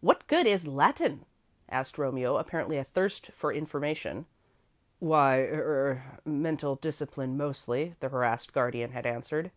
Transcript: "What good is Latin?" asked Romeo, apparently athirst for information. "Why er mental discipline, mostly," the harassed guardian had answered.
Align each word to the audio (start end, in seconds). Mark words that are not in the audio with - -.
"What 0.00 0.26
good 0.26 0.46
is 0.46 0.66
Latin?" 0.66 1.26
asked 1.68 1.98
Romeo, 1.98 2.38
apparently 2.38 2.78
athirst 2.78 3.30
for 3.32 3.52
information. 3.52 4.24
"Why 5.00 5.40
er 5.40 6.20
mental 6.24 6.76
discipline, 6.76 7.36
mostly," 7.36 7.94
the 8.00 8.08
harassed 8.08 8.54
guardian 8.54 8.92
had 8.92 9.04
answered. 9.04 9.50